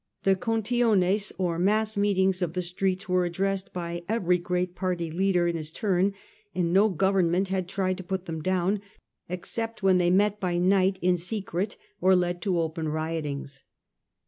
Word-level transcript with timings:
The 0.23 0.35
contiones 0.35 1.31
or 1.37 1.59
mass 1.59 1.95
meetings 1.95 2.41
of 2.41 2.53
the 2.53 2.63
streets 2.63 3.07
were 3.07 3.23
addressed 3.23 3.71
by 3.71 4.01
every 4.09 4.39
great 4.39 4.73
party 4.73 5.11
leader 5.11 5.45
3^ 5.45 5.49
in 5.51 5.55
his 5.55 5.71
turn, 5.71 6.15
and 6.55 6.73
no 6.73 6.89
government 6.89 7.49
had 7.49 7.69
tried 7.69 7.97
to 7.99 8.01
assembly, 8.05 8.17
put 8.17 8.25
them 8.25 8.41
down, 8.41 8.81
except 9.29 9.83
when 9.83 9.99
they 9.99 10.09
met 10.09 10.39
by 10.39 10.57
night 10.57 10.97
in 11.03 11.17
secret 11.17 11.77
or 11.99 12.15
led 12.15 12.41
to 12.41 12.59
open 12.59 12.89
riotings. 12.89 13.63